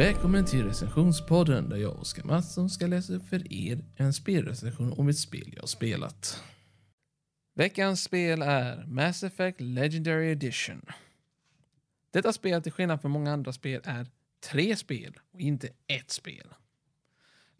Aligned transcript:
Välkommen 0.00 0.44
till 0.44 0.64
recensionspodden 0.64 1.68
där 1.68 1.76
jag, 1.76 2.00
Oskar 2.00 2.24
Mattsson, 2.24 2.70
ska 2.70 2.86
läsa 2.86 3.12
upp 3.12 3.28
för 3.28 3.52
er 3.52 3.84
en 3.96 4.12
spelrecension 4.12 4.92
om 4.92 5.08
ett 5.08 5.18
spel 5.18 5.54
jag 5.56 5.68
spelat. 5.68 6.42
Veckans 7.54 8.02
spel 8.02 8.42
är 8.42 8.86
Mass 8.86 9.22
Effect 9.22 9.60
Legendary 9.60 10.30
Edition. 10.30 10.82
Detta 12.10 12.32
spel, 12.32 12.62
till 12.62 12.72
skillnad 12.72 13.00
från 13.00 13.10
många 13.10 13.32
andra 13.32 13.52
spel, 13.52 13.80
är 13.84 14.06
tre 14.50 14.76
spel 14.76 15.18
och 15.32 15.40
inte 15.40 15.68
ett 15.86 16.10
spel. 16.10 16.46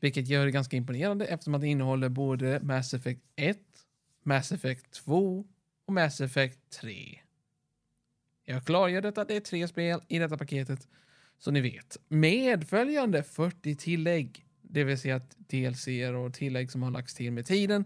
Vilket 0.00 0.29
gör 0.29 0.45
det 0.45 0.50
ganska 0.50 0.77
imponerande 0.77 1.27
eftersom 1.27 1.54
att 1.54 1.61
det 1.61 1.68
innehåller 1.68 2.09
både 2.09 2.61
Mass 2.62 2.95
Effect 2.95 3.22
1, 3.36 3.59
Mass 4.23 4.52
Effect 4.52 4.91
2 4.91 5.45
och 5.87 5.93
Mass 5.93 6.20
Effect 6.20 6.70
3. 6.80 7.20
Jag 8.45 8.65
klargör 8.66 9.01
detta, 9.01 9.24
det 9.24 9.37
är 9.37 9.41
tre 9.41 9.68
spel 9.68 10.01
i 10.09 10.18
detta 10.18 10.38
paketet 10.38 10.88
så 11.41 11.51
ni 11.51 11.61
vet. 11.61 11.97
Medföljande 12.09 13.23
40 13.23 13.75
tillägg, 13.75 14.47
det 14.62 14.85
vill 14.85 14.99
säga 14.99 15.17
att 15.17 15.37
DLC 15.39 15.89
och 16.16 16.35
tillägg 16.35 16.71
som 16.71 16.83
har 16.83 16.91
lagts 16.91 17.15
till 17.15 17.33
med 17.33 17.47
tiden, 17.47 17.85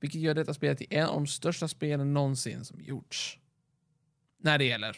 vilket 0.00 0.20
gör 0.20 0.34
detta 0.34 0.54
spelet 0.54 0.78
till 0.78 0.86
en 0.90 1.06
av 1.06 1.14
de 1.14 1.26
största 1.26 1.68
spelen 1.68 2.14
någonsin 2.14 2.64
som 2.64 2.80
gjorts. 2.80 3.38
När 4.38 4.58
det 4.58 4.64
gäller 4.64 4.96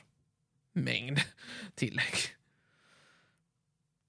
mängd 0.73 1.19
tillägg. 1.75 2.15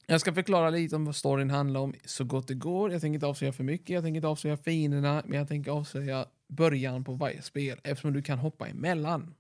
Jag 0.08 0.22
ska 0.22 0.34
förklara 0.34 0.70
lite 0.70 0.96
om 0.96 1.06
vad 1.06 1.16
storyn 1.16 1.50
handlar 1.50 1.80
om 1.80 1.94
så 2.06 2.24
gott 2.24 2.48
det 2.48 2.54
går. 2.54 2.92
Jag 2.92 3.02
tänker 3.02 3.14
inte 3.14 3.28
avslöja 3.28 3.54
för 3.54 3.64
mycket, 3.64 3.90
jag 3.90 4.04
tänker 4.04 4.16
inte 4.16 4.28
avslöja 4.28 4.58
fienderna, 4.58 5.24
men 5.26 5.38
jag 5.40 5.48
tänker 5.48 5.72
avslöja 5.72 6.26
början 6.48 7.04
på 7.04 7.14
varje 7.14 7.42
spel 7.42 7.80
eftersom 7.84 8.14
du 8.14 8.22
kan 8.22 8.40
hoppa 8.40 8.68
emellan 8.68 9.36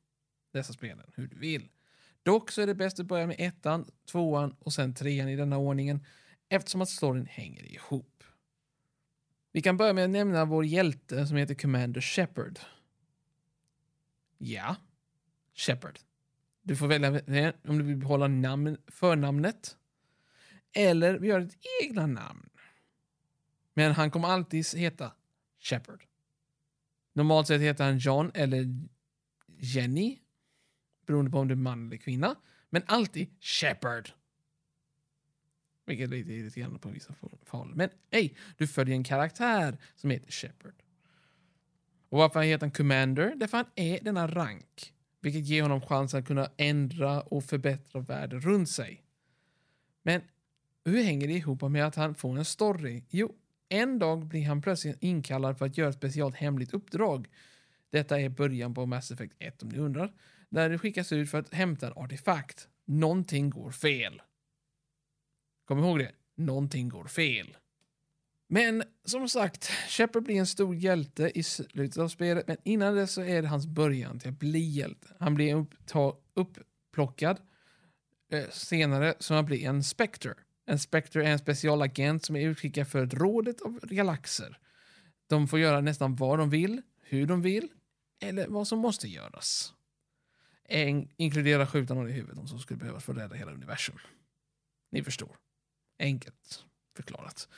dessa 0.53 0.73
spelen 0.73 1.11
hur 1.15 1.27
du 1.27 1.37
vill. 1.37 1.69
Dock 2.25 2.51
så 2.51 2.61
är 2.61 2.67
det 2.67 2.75
bäst 2.75 2.99
att 2.99 3.05
börja 3.05 3.27
med 3.27 3.35
ettan, 3.39 3.91
tvåan 4.11 4.55
och 4.59 4.73
sen 4.73 4.93
trean 4.93 5.29
i 5.29 5.35
denna 5.35 5.57
ordningen 5.57 6.05
eftersom 6.49 6.81
att 6.81 6.89
storyn 6.89 7.25
hänger 7.25 7.63
ihop. 7.63 8.23
Vi 9.51 9.61
kan 9.61 9.77
börja 9.77 9.93
med 9.93 10.03
att 10.03 10.09
nämna 10.09 10.45
vår 10.45 10.65
hjälte 10.65 11.27
som 11.27 11.37
heter 11.37 11.55
Commander 11.55 12.01
Shepard. 12.01 12.59
Ja, 14.37 14.75
Shepard. 15.53 15.99
Du 16.61 16.75
får 16.75 16.87
välja 16.87 17.09
om 17.63 17.77
du 17.77 17.83
vill 17.83 17.97
behålla 17.97 18.27
namn, 18.27 18.77
förnamnet 18.87 19.77
eller 20.73 21.19
vi 21.19 21.27
gör 21.27 21.39
ett 21.39 21.57
egna 21.83 22.07
namn. 22.07 22.49
Men 23.73 23.91
han 23.91 24.11
kommer 24.11 24.27
alltid 24.27 24.65
heta 24.75 25.11
Shepard. 25.59 26.03
Normalt 27.13 27.47
sett 27.47 27.61
heter 27.61 27.83
han 27.83 27.97
John 27.97 28.31
eller 28.33 28.65
Jenny 29.57 30.19
beroende 31.05 31.31
på 31.31 31.39
om 31.39 31.47
du 31.47 31.51
är 31.51 31.55
man 31.55 31.87
eller 31.87 31.97
kvinna. 31.97 32.35
Men 32.69 32.83
alltid 32.85 33.27
Shepard. 33.39 34.09
Vilket 35.85 36.11
är 36.11 36.11
lite 36.11 36.33
irriterande 36.33 36.79
på 36.79 36.89
vissa 36.89 37.13
fall. 37.45 37.71
Men 37.75 37.89
hej, 38.11 38.37
du 38.57 38.67
följer 38.67 38.95
en 38.95 39.03
karaktär 39.03 39.77
som 39.95 40.09
heter 40.09 40.31
Shepard. 40.31 40.73
Och 42.09 42.17
varför 42.17 42.39
han 42.39 42.47
heter 42.47 42.65
han 42.65 42.71
Commander? 42.71 43.33
Därför 43.35 43.57
han 43.57 43.65
är 43.75 43.99
denna 44.03 44.27
rank. 44.27 44.93
Vilket 45.21 45.45
ger 45.45 45.61
honom 45.61 45.81
chansen 45.81 46.19
att 46.19 46.27
kunna 46.27 46.49
ändra 46.57 47.21
och 47.21 47.43
förbättra 47.43 48.01
världen 48.01 48.41
runt 48.41 48.69
sig. 48.69 49.03
Men 50.03 50.21
hur 50.85 51.03
hänger 51.03 51.27
det 51.27 51.33
ihop 51.33 51.61
med 51.61 51.85
att 51.85 51.95
han 51.95 52.15
får 52.15 52.37
en 52.37 52.45
story? 52.45 53.03
Jo, 53.09 53.35
en 53.69 53.99
dag 53.99 54.25
blir 54.25 54.45
han 54.45 54.61
plötsligt 54.61 54.97
inkallad 55.03 55.57
för 55.57 55.65
att 55.65 55.77
göra 55.77 55.89
ett 55.89 55.95
speciellt 55.95 56.35
hemligt 56.35 56.73
uppdrag. 56.73 57.27
Detta 57.89 58.19
är 58.19 58.29
början 58.29 58.73
på 58.73 58.85
Mass 58.85 59.11
Effect 59.11 59.33
1 59.39 59.63
om 59.63 59.69
ni 59.69 59.77
undrar 59.77 60.13
när 60.55 60.69
du 60.69 60.77
skickas 60.77 61.11
ut 61.11 61.29
för 61.29 61.37
att 61.37 61.53
hämta 61.53 61.87
en 61.87 61.93
artefakt. 61.93 62.67
Någonting 62.85 63.49
går 63.49 63.71
fel. 63.71 64.21
Kom 65.65 65.79
ihåg 65.79 65.99
det. 65.99 66.11
Någonting 66.35 66.89
går 66.89 67.05
fel. 67.05 67.57
Men 68.47 68.83
som 69.05 69.29
sagt, 69.29 69.71
Shepard 69.89 70.23
blir 70.23 70.35
en 70.35 70.47
stor 70.47 70.75
hjälte 70.75 71.31
i 71.39 71.43
slutet 71.43 71.97
av 71.97 72.07
spelet, 72.07 72.47
men 72.47 72.57
innan 72.63 72.95
det 72.95 73.07
så 73.07 73.21
är 73.21 73.41
det 73.41 73.47
hans 73.47 73.67
början 73.67 74.19
till 74.19 74.29
att 74.29 74.39
bli 74.39 74.59
hjälte. 74.59 75.07
Han 75.19 75.35
blir 75.35 75.55
uppta, 75.55 76.13
upplockad 76.33 77.39
eh, 78.31 78.49
senare 78.49 79.13
som 79.19 79.35
han 79.35 79.45
blir 79.45 79.65
en 79.65 79.83
Spectre. 79.83 80.33
En 80.65 80.79
Spectre 80.79 81.27
är 81.27 81.31
en 81.31 81.39
specialagent 81.39 82.25
som 82.25 82.35
är 82.35 82.47
utskickad 82.47 82.87
för 82.87 83.05
rådet 83.05 83.61
av 83.61 83.79
galaxer. 83.81 84.57
De 85.27 85.47
får 85.47 85.59
göra 85.59 85.81
nästan 85.81 86.15
vad 86.15 86.39
de 86.39 86.49
vill, 86.49 86.81
hur 87.01 87.27
de 87.27 87.41
vill, 87.41 87.69
eller 88.21 88.47
vad 88.47 88.67
som 88.67 88.79
måste 88.79 89.07
göras 89.07 89.74
inkludera 91.17 91.67
skjuta 91.67 91.93
någon 91.93 92.09
i 92.09 92.11
huvudet 92.11 92.37
om 92.37 92.47
som 92.47 92.59
skulle 92.59 92.77
behövas 92.77 93.03
för 93.03 93.13
att 93.13 93.19
rädda 93.19 93.35
hela 93.35 93.51
universum. 93.51 93.95
Ni 94.91 95.03
förstår. 95.03 95.37
Enkelt 95.99 96.65
förklarat. 96.95 97.49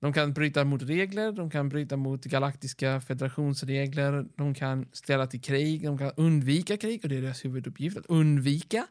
De 0.00 0.12
kan 0.12 0.32
bryta 0.32 0.64
mot 0.64 0.82
regler, 0.82 1.32
de 1.32 1.50
kan 1.50 1.68
bryta 1.68 1.96
mot 1.96 2.24
galaktiska 2.24 3.00
federationsregler, 3.00 4.26
de 4.36 4.54
kan 4.54 4.88
ställa 4.92 5.26
till 5.26 5.40
krig, 5.40 5.84
de 5.84 5.98
kan 5.98 6.12
undvika 6.16 6.76
krig 6.76 7.00
och 7.02 7.08
det 7.08 7.16
är 7.16 7.22
deras 7.22 7.44
huvuduppgift 7.44 7.96
att 7.96 8.06
undvika 8.06 8.86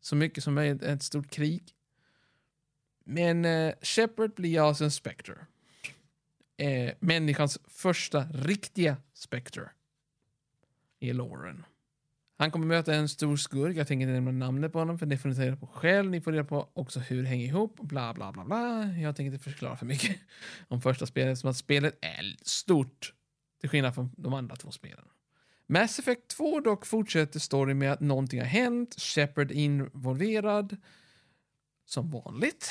så 0.00 0.16
mycket 0.16 0.44
som 0.44 0.54
möjligt 0.54 0.82
ett 0.82 1.02
stort 1.02 1.30
krig. 1.30 1.62
Men 3.04 3.44
eh, 3.44 3.74
Shepard 3.82 4.34
blir 4.34 4.68
alltså 4.68 4.84
en 4.84 4.90
Spectre. 4.90 5.34
Eh, 6.56 6.94
människans 7.00 7.58
första 7.68 8.22
riktiga 8.22 8.96
Spectre 9.14 9.70
i 11.10 11.12
Lauren. 11.12 11.64
Han 12.38 12.50
kommer 12.50 12.66
möta 12.66 12.94
en 12.94 13.08
stor 13.08 13.36
skurk, 13.36 13.76
jag 13.76 13.86
tänker 13.86 14.02
inte 14.02 14.12
nämna 14.12 14.46
namnet 14.46 14.72
på 14.72 14.78
honom 14.78 14.98
för 14.98 15.06
det 15.06 15.18
får 15.18 15.28
ni 15.28 15.34
ta 15.34 15.42
reda 15.42 15.56
på 15.56 15.66
själv. 15.66 16.10
Ni 16.10 16.20
får 16.20 16.32
reda 16.32 16.44
på 16.44 16.68
också 16.74 17.00
hur 17.00 17.22
det 17.22 17.28
hänger 17.28 17.46
ihop 17.46 17.80
bla 17.80 18.14
bla 18.14 18.32
bla 18.32 18.44
bla. 18.44 18.86
Jag 18.86 19.16
tänker 19.16 19.32
inte 19.32 19.44
förklara 19.44 19.76
för 19.76 19.86
mycket 19.86 20.16
om 20.68 20.80
första 20.80 21.06
spelet 21.06 21.38
som 21.38 21.50
att 21.50 21.56
spelet 21.56 21.98
är 22.00 22.36
stort 22.42 23.14
till 23.60 23.68
skillnad 23.68 23.94
från 23.94 24.10
de 24.16 24.34
andra 24.34 24.56
två 24.56 24.70
spelen. 24.70 25.04
Mass 25.66 25.98
Effect 25.98 26.28
2 26.28 26.60
dock 26.60 26.86
fortsätter 26.86 27.40
storyn 27.40 27.78
med 27.78 27.92
att 27.92 28.00
någonting 28.00 28.40
har 28.40 28.46
hänt, 28.46 29.00
Shepard 29.00 29.50
involverad 29.50 30.76
som 31.84 32.10
vanligt. 32.10 32.70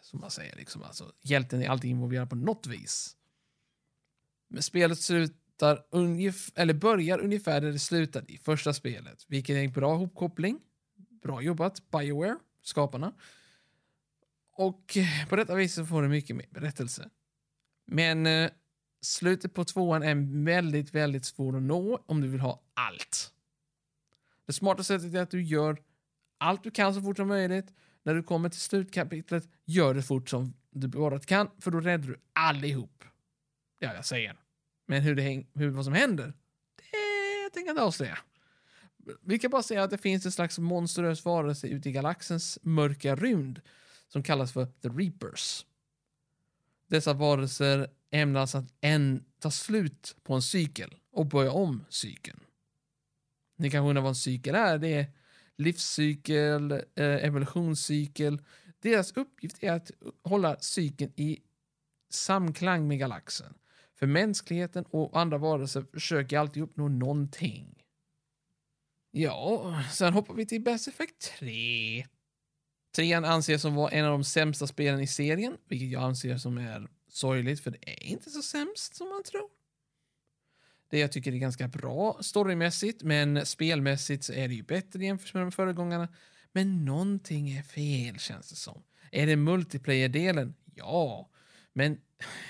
Som 0.00 0.20
man 0.20 0.30
säger, 0.30 0.56
liksom, 0.56 0.82
alltså, 0.82 1.12
hjälten 1.20 1.62
är 1.62 1.68
alltid 1.68 1.90
involverad 1.90 2.30
på 2.30 2.36
något 2.36 2.66
vis. 2.66 3.16
Men 4.48 4.62
spelet 4.62 4.98
ser 4.98 5.14
ut 5.14 5.41
slutar 5.52 5.84
ungef 5.90 6.50
eller 6.54 6.74
börjar 6.74 7.18
ungefär 7.18 7.60
där 7.60 7.72
det 7.72 7.78
slutade 7.78 8.32
i 8.32 8.38
första 8.38 8.72
spelet, 8.72 9.24
vilket 9.28 9.56
är 9.56 9.64
en 9.64 9.72
bra 9.72 9.96
hopkoppling. 9.96 10.60
Bra 11.22 11.42
jobbat, 11.42 11.90
Bioware, 11.90 12.36
skaparna. 12.62 13.12
Och 14.56 14.96
eh, 14.96 15.28
på 15.28 15.36
detta 15.36 15.54
vis 15.54 15.74
så 15.74 15.86
får 15.86 16.02
du 16.02 16.08
mycket 16.08 16.36
mer 16.36 16.46
berättelse. 16.50 17.10
Men 17.86 18.26
eh, 18.26 18.50
slutet 19.00 19.54
på 19.54 19.64
tvåan 19.64 20.02
är 20.02 20.44
väldigt, 20.44 20.94
väldigt 20.94 21.24
svår 21.24 21.56
att 21.56 21.62
nå 21.62 22.04
om 22.06 22.20
du 22.20 22.28
vill 22.28 22.40
ha 22.40 22.62
allt. 22.74 23.32
Det 24.46 24.52
smarta 24.52 24.82
sättet 24.82 25.14
är 25.14 25.22
att 25.22 25.30
du 25.30 25.42
gör 25.42 25.78
allt 26.38 26.64
du 26.64 26.70
kan 26.70 26.94
så 26.94 27.02
fort 27.02 27.16
som 27.16 27.28
möjligt. 27.28 27.74
När 28.04 28.14
du 28.14 28.22
kommer 28.22 28.48
till 28.48 28.60
slutkapitlet, 28.60 29.48
gör 29.64 29.94
det 29.94 30.02
fort 30.02 30.28
som 30.28 30.54
du 30.70 30.88
bara 30.88 31.20
kan, 31.20 31.50
för 31.60 31.70
då 31.70 31.80
räddar 31.80 32.08
du 32.08 32.16
allihop. 32.32 33.04
Ja, 33.78 33.94
jag 33.94 34.04
säger. 34.04 34.41
Men 34.92 35.02
hur 35.02 35.14
det 35.14 35.22
häng, 35.22 35.46
hur, 35.54 35.70
vad 35.70 35.84
som 35.84 35.94
händer, 35.94 36.32
det 36.76 37.50
tänker 37.52 37.68
jag 37.68 37.72
inte 37.72 37.82
avslöja. 37.82 38.18
Vi 39.20 39.38
kan 39.38 39.50
bara 39.50 39.62
säga 39.62 39.82
att 39.82 39.90
det 39.90 39.98
finns 39.98 40.26
en 40.26 40.32
slags 40.32 40.58
monstruös 40.58 41.24
varelse 41.24 41.66
ute 41.66 41.88
i 41.88 41.92
galaxens 41.92 42.58
mörka 42.62 43.16
rymd 43.16 43.60
som 44.08 44.22
kallas 44.22 44.52
för 44.52 44.66
The 44.66 44.88
Reapers. 44.88 45.66
Dessa 46.86 47.12
varelser 47.12 47.90
ämnas 48.10 48.54
att 48.54 48.74
en, 48.80 49.24
ta 49.38 49.50
slut 49.50 50.16
på 50.22 50.34
en 50.34 50.42
cykel 50.42 50.94
och 51.12 51.26
börja 51.26 51.52
om 51.52 51.84
cykeln. 51.88 52.40
Ni 53.56 53.70
kanske 53.70 53.88
undrar 53.88 54.02
vad 54.02 54.10
en 54.10 54.14
cykel 54.14 54.54
är? 54.54 54.78
Det 54.78 54.94
är 54.94 55.06
livscykel, 55.56 56.72
eh, 56.72 56.80
evolutionscykel. 56.94 58.42
Deras 58.80 59.12
uppgift 59.12 59.62
är 59.62 59.72
att 59.72 59.90
hålla 60.22 60.56
cykeln 60.60 61.12
i 61.16 61.40
samklang 62.10 62.88
med 62.88 62.98
galaxen. 62.98 63.54
För 64.02 64.06
mänskligheten 64.06 64.84
och 64.90 65.20
andra 65.20 65.38
varelser 65.38 65.84
försöker 65.92 66.38
alltid 66.38 66.62
uppnå 66.62 66.88
någonting. 66.88 67.84
Ja, 69.10 69.82
sen 69.92 70.12
hoppar 70.12 70.34
vi 70.34 70.46
till 70.46 70.62
Bass 70.62 70.88
Effect 70.88 71.32
3. 71.38 72.06
Trean 72.96 73.24
anses 73.24 73.62
som 73.62 73.74
var 73.74 73.90
en 73.90 74.04
av 74.04 74.10
de 74.10 74.24
sämsta 74.24 74.66
spelen 74.66 75.00
i 75.00 75.06
serien, 75.06 75.56
vilket 75.68 75.90
jag 75.90 76.02
anser 76.02 76.36
som 76.36 76.58
är 76.58 76.88
sorgligt, 77.08 77.60
för 77.60 77.70
det 77.70 77.78
är 77.90 78.04
inte 78.04 78.30
så 78.30 78.42
sämst 78.42 78.96
som 78.96 79.08
man 79.08 79.22
tror. 79.22 79.48
Det 80.90 80.98
jag 80.98 81.12
tycker 81.12 81.32
är 81.32 81.36
ganska 81.36 81.68
bra 81.68 82.18
storymässigt, 82.20 83.02
men 83.02 83.46
spelmässigt 83.46 84.24
så 84.24 84.32
är 84.32 84.48
det 84.48 84.54
ju 84.54 84.62
bättre 84.62 85.04
jämfört 85.04 85.34
med 85.34 85.42
de 85.42 85.52
föregångarna. 85.52 86.08
Men 86.52 86.84
någonting 86.84 87.50
är 87.50 87.62
fel 87.62 88.18
känns 88.18 88.50
det 88.50 88.56
som. 88.56 88.82
Är 89.10 89.26
det 89.26 89.36
multiplayer-delen? 89.36 90.54
Ja, 90.74 91.28
men 91.72 92.00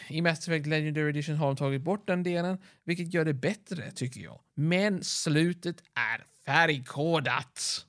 i 0.09 0.21
Mass 0.21 0.49
Effect 0.49 0.67
Legendary 0.67 1.09
Edition 1.09 1.37
har 1.37 1.47
de 1.47 1.57
tagit 1.57 1.83
bort 1.83 2.07
den 2.07 2.23
delen, 2.23 2.59
vilket 2.85 3.15
gör 3.15 3.25
det 3.25 3.35
bättre 3.35 3.91
tycker 3.91 4.21
jag. 4.21 4.41
Men 4.55 5.05
slutet 5.05 5.83
är 5.95 6.25
färgkodat. 6.45 7.87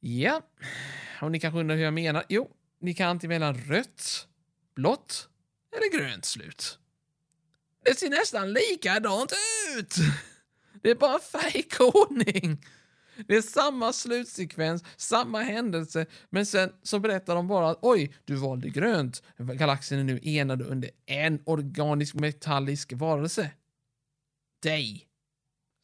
Ja, 0.00 0.42
och 1.20 1.30
ni 1.32 1.40
kanske 1.40 1.60
undrar 1.60 1.76
hur 1.76 1.84
jag 1.84 1.94
menar. 1.94 2.24
Jo, 2.28 2.50
ni 2.80 2.94
kan 2.94 3.08
antingen 3.08 3.40
välja 3.40 3.76
rött, 3.76 4.28
blått 4.74 5.28
eller 5.76 5.98
grönt 5.98 6.24
slut. 6.24 6.78
Det 7.84 7.98
ser 7.98 8.10
nästan 8.10 8.52
likadant 8.52 9.32
ut! 9.78 9.94
Det 10.82 10.90
är 10.90 10.94
bara 10.94 11.18
färgkodning. 11.18 12.64
Det 13.26 13.36
är 13.36 13.42
samma 13.42 13.92
slutsekvens, 13.92 14.84
samma 14.96 15.42
händelse, 15.42 16.06
men 16.30 16.46
sen 16.46 16.72
så 16.82 16.98
berättar 16.98 17.34
de 17.34 17.48
bara 17.48 17.70
att 17.70 17.78
oj, 17.82 18.14
du 18.24 18.34
valde 18.34 18.68
grönt. 18.68 19.22
Galaxen 19.36 19.98
är 19.98 20.04
nu 20.04 20.20
enad 20.22 20.62
under 20.62 20.90
en 21.06 21.42
organisk 21.44 22.14
metallisk 22.14 22.92
varelse. 22.92 23.50
Dig. 24.62 25.08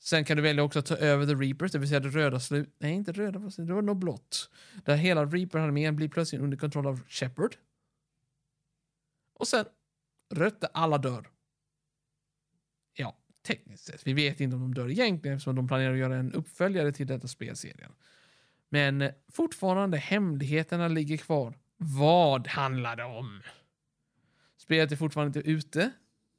Sen 0.00 0.24
kan 0.24 0.36
du 0.36 0.42
välja 0.42 0.62
också 0.62 0.78
att 0.78 0.86
ta 0.86 0.96
över 0.96 1.26
The 1.26 1.34
Reapers, 1.34 1.72
det 1.72 1.78
vill 1.78 1.88
säga 1.88 2.00
det 2.00 2.08
röda 2.08 2.40
slut... 2.40 2.74
Nej, 2.78 2.92
inte 2.92 3.12
röda, 3.12 3.38
det 3.56 3.72
var 3.72 3.82
nog 3.82 3.96
blått. 3.96 4.50
Där 4.84 4.96
hela 4.96 5.24
Reaper-armén 5.24 5.96
blir 5.96 6.08
plötsligt 6.08 6.40
under 6.40 6.56
kontroll 6.56 6.86
av 6.86 7.00
Shepard. 7.08 7.56
Och 9.34 9.48
sen 9.48 9.64
rött 10.34 10.60
där 10.60 10.70
alla 10.74 10.98
dör. 10.98 11.30
Tekniskt 13.42 13.84
sett. 13.84 14.06
Vi 14.06 14.12
vet 14.12 14.40
inte 14.40 14.56
om 14.56 14.62
de 14.62 14.74
dör 14.74 14.90
egentligen 14.90 15.36
eftersom 15.36 15.56
de 15.56 15.68
planerar 15.68 15.92
att 15.92 15.98
göra 15.98 16.16
en 16.16 16.32
uppföljare 16.32 16.92
till 16.92 17.06
detta 17.06 17.28
spelserien. 17.28 17.92
Men 18.68 19.02
eh, 19.02 19.12
fortfarande, 19.28 19.96
hemligheterna 19.96 20.88
ligger 20.88 21.16
kvar. 21.16 21.58
Vad 21.76 22.48
handlar 22.48 22.96
det 22.96 23.04
om? 23.04 23.42
Spelet 24.56 24.92
är 24.92 24.96
fortfarande 24.96 25.38
inte 25.38 25.50
ute. 25.50 25.90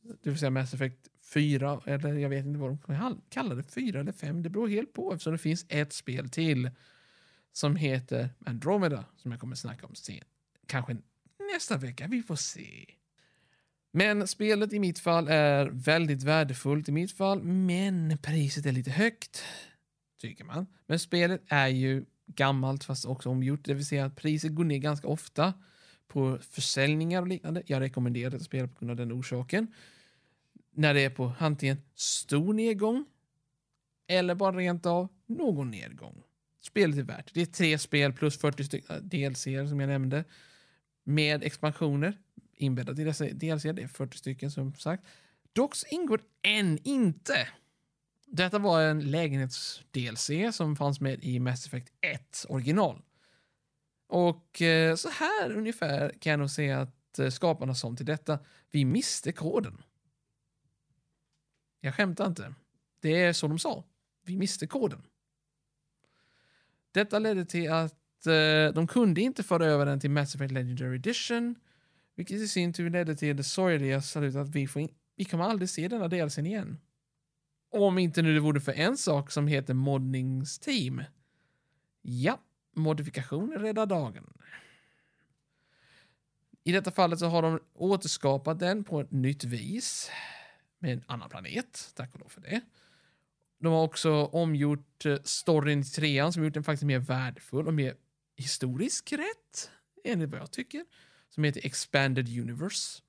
Det 0.01 0.29
vill 0.29 0.39
säga 0.39 0.49
Mass 0.49 0.73
Effect 0.73 1.07
4, 1.33 1.81
eller 1.85 2.13
jag 2.13 2.29
vet 2.29 2.45
inte 2.45 2.59
vad 2.59 2.69
de 2.69 3.21
kallar 3.29 3.55
det, 3.55 3.63
4 3.63 3.99
eller 3.99 4.11
5. 4.11 4.43
Det 4.43 4.49
beror 4.49 4.67
helt 4.67 4.93
på 4.93 5.13
eftersom 5.13 5.33
det 5.33 5.39
finns 5.39 5.65
ett 5.69 5.93
spel 5.93 6.29
till 6.29 6.71
som 7.51 7.75
heter 7.75 8.29
Andromeda 8.45 9.05
som 9.15 9.31
jag 9.31 9.39
kommer 9.39 9.55
snacka 9.55 9.87
om 9.87 9.95
sen. 9.95 10.23
Kanske 10.65 10.97
nästa 11.53 11.77
vecka, 11.77 12.07
vi 12.07 12.23
får 12.23 12.35
se. 12.35 12.85
Men 13.91 14.27
spelet 14.27 14.73
i 14.73 14.79
mitt 14.79 14.99
fall 14.99 15.27
är 15.27 15.65
väldigt 15.65 16.23
värdefullt 16.23 16.89
i 16.89 16.91
mitt 16.91 17.11
fall, 17.11 17.43
men 17.43 18.17
priset 18.17 18.65
är 18.65 18.71
lite 18.71 18.91
högt, 18.91 19.43
tycker 20.21 20.43
man. 20.43 20.67
Men 20.87 20.99
spelet 20.99 21.41
är 21.47 21.67
ju 21.67 22.05
gammalt 22.25 22.83
fast 22.83 23.05
också 23.05 23.29
omgjort, 23.29 23.65
det 23.65 23.73
vill 23.73 23.85
säga 23.85 24.05
att 24.05 24.15
priset 24.15 24.55
går 24.55 24.63
ner 24.63 24.77
ganska 24.77 25.07
ofta 25.07 25.53
på 26.07 26.37
försäljningar 26.41 27.21
och 27.21 27.27
liknande. 27.27 27.63
Jag 27.65 27.79
rekommenderar 27.79 28.35
att 28.35 28.43
spela 28.43 28.67
på 28.67 28.79
grund 28.79 28.91
av 28.91 28.97
den 28.97 29.19
orsaken. 29.19 29.67
När 30.71 30.93
det 30.93 31.01
är 31.01 31.09
på 31.09 31.33
antingen 31.39 31.77
stor 31.95 32.53
nedgång 32.53 33.05
eller 34.07 34.35
bara 34.35 34.57
rent 34.57 34.85
av 34.85 35.07
någon 35.25 35.71
nedgång. 35.71 36.23
Spelet 36.61 36.97
är 36.97 37.03
värt. 37.03 37.33
Det 37.33 37.41
är 37.41 37.45
tre 37.45 37.79
spel 37.79 38.13
plus 38.13 38.37
40 38.37 38.63
stycken 38.63 38.95
äh, 38.95 39.01
DLC 39.01 39.43
som 39.43 39.79
jag 39.79 39.87
nämnde 39.87 40.23
med 41.03 41.43
expansioner 41.43 42.17
inbäddat 42.59 42.99
i 42.99 43.03
dessa 43.03 43.25
DLC. 43.25 43.33
Det 43.39 43.49
är 43.49 43.53
alltså 43.53 43.87
40 43.97 44.17
stycken 44.17 44.51
som 44.51 44.73
sagt. 44.75 45.03
Dock 45.53 45.75
ingår 45.91 46.21
än 46.41 46.79
inte. 46.83 47.47
Detta 48.25 48.59
var 48.59 48.81
en 48.81 49.01
lägenhets-DLC 49.01 50.51
som 50.51 50.75
fanns 50.75 51.01
med 51.01 51.23
i 51.23 51.39
Mass 51.39 51.65
Effect 51.65 51.93
1 52.01 52.45
original. 52.49 53.01
Och 54.07 54.61
eh, 54.61 54.95
så 54.95 55.09
här 55.09 55.51
ungefär 55.51 56.09
kan 56.19 56.31
jag 56.31 56.39
nog 56.39 56.49
säga 56.49 56.81
att 56.81 57.19
eh, 57.19 57.29
skaparna 57.29 57.75
sa 57.75 57.95
till 57.95 58.05
detta. 58.05 58.39
Vi 58.71 58.85
miste 58.85 59.31
koden. 59.31 59.83
Jag 61.79 61.95
skämtar 61.95 62.27
inte. 62.27 62.53
Det 62.99 63.23
är 63.23 63.33
så 63.33 63.47
de 63.47 63.59
sa. 63.59 63.83
Vi 64.25 64.37
miste 64.37 64.67
koden. 64.67 65.03
Detta 66.91 67.19
ledde 67.19 67.45
till 67.45 67.71
att 67.71 68.27
eh, 68.27 68.73
de 68.73 68.87
kunde 68.87 69.21
inte 69.21 69.43
föra 69.43 69.65
över 69.65 69.85
den 69.85 69.99
till 69.99 70.11
Mass 70.11 70.35
Effect 70.35 70.51
Legendary 70.51 70.95
Edition 70.95 71.55
vilket 72.19 72.37
i 72.37 72.47
sin 72.47 72.73
tur 72.73 72.89
ledde 72.89 73.15
till 73.15 73.37
det 73.37 73.43
sorgliga 73.43 74.01
slutet 74.01 74.41
att 74.41 74.49
vi, 74.49 74.67
får 74.67 74.81
in, 74.81 74.89
vi 75.15 75.25
kommer 75.25 75.43
aldrig 75.43 75.69
se 75.69 75.87
denna 75.87 76.07
delsen 76.07 76.45
igen. 76.45 76.79
Om 77.71 77.97
inte 77.97 78.21
nu 78.21 78.33
det 78.33 78.39
vore 78.39 78.59
för 78.59 78.71
en 78.71 78.97
sak 78.97 79.31
som 79.31 79.47
heter 79.47 79.73
moddningsteam. 79.73 81.03
Ja, 82.01 82.39
modifikationer 82.75 83.59
räddar 83.59 83.85
dagen. 83.85 84.33
I 86.63 86.71
detta 86.71 86.91
fallet 86.91 87.19
så 87.19 87.25
har 87.25 87.41
de 87.41 87.59
återskapat 87.73 88.59
den 88.59 88.83
på 88.83 89.01
ett 89.01 89.11
nytt 89.11 89.43
vis 89.43 90.11
med 90.79 90.93
en 90.93 91.03
annan 91.07 91.29
planet. 91.29 91.93
Tack 91.95 92.13
och 92.13 92.19
lov 92.19 92.29
för 92.29 92.41
det. 92.41 92.61
De 93.59 93.73
har 93.73 93.83
också 93.83 94.25
omgjort 94.25 95.05
eh, 95.05 95.17
storyn 95.23 95.79
i 95.79 95.83
trean 95.83 96.33
som 96.33 96.43
gjort 96.43 96.53
den 96.53 96.63
faktiskt 96.63 96.83
mer 96.83 96.99
värdefull 96.99 97.67
och 97.67 97.73
mer 97.73 97.95
historisk 98.35 99.13
rätt, 99.13 99.71
enligt 100.03 100.29
vad 100.29 100.39
jag 100.39 100.51
tycker 100.51 100.85
som 101.29 101.43
heter 101.43 101.65
Expanded 101.65 102.39
Universe. 102.39 103.01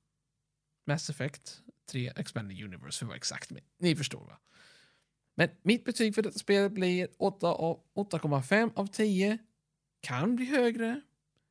Mass 0.86 1.10
Effect 1.10 1.62
3 1.86 2.12
Expanded 2.16 2.64
Universe 2.64 2.98
för 2.98 3.06
att 3.06 3.08
vara 3.08 3.16
exakt. 3.16 3.50
Med. 3.50 3.62
Ni 3.78 3.96
förstår 3.96 4.24
va? 4.24 4.38
Men 5.34 5.48
mitt 5.62 5.84
betyg 5.84 6.14
för 6.14 6.22
detta 6.22 6.38
spelet 6.38 6.72
blir 6.72 7.06
8,5 7.06 8.70
av 8.74 8.86
10. 8.86 9.38
Kan 10.00 10.36
bli 10.36 10.44
högre, 10.44 11.00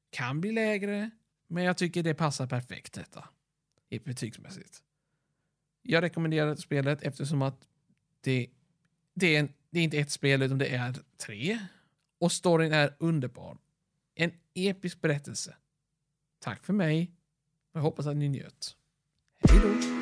kan 0.10 0.42
bli 0.42 0.52
lägre, 0.52 1.12
men 1.48 1.64
jag 1.64 1.78
tycker 1.78 2.04
det 2.04 2.14
passar 2.14 2.48
perfekt 2.48 2.94
detta. 2.94 3.30
Betygsmässigt. 4.04 4.84
Jag 5.82 6.04
rekommenderar 6.04 6.56
spelet 6.56 7.04
eftersom 7.04 7.42
att 7.42 7.68
det, 8.22 8.48
det, 9.14 9.36
är 9.36 9.40
en, 9.40 9.54
det 9.70 9.80
är 9.80 9.84
inte 9.84 9.98
ett 9.98 10.12
spel 10.12 10.42
utan 10.42 10.58
det 10.58 10.76
är 10.76 10.96
tre. 11.18 11.60
Och 12.20 12.32
storyn 12.32 12.74
är 12.74 12.96
underbar. 13.00 13.58
En 14.16 14.32
episk 14.54 15.02
berättelse. 15.02 15.56
Tack 16.40 16.66
för 16.66 16.74
mig. 16.74 17.12
Jag 17.74 17.82
hoppas 17.82 18.08
att 18.08 18.18
ni 18.18 18.30
njöt. 18.30 18.76
Hej 19.50 19.60
då! 19.64 19.99